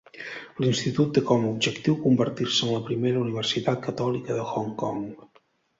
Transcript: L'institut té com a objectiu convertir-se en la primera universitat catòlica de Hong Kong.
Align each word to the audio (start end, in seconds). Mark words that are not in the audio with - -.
L'institut 0.63 1.11
té 1.17 1.23
com 1.31 1.45
a 1.45 1.51
objectiu 1.57 1.99
convertir-se 2.07 2.67
en 2.69 2.73
la 2.75 2.81
primera 2.91 3.23
universitat 3.27 3.87
catòlica 3.89 4.41
de 4.41 4.49
Hong 4.55 4.77
Kong. 4.87 5.11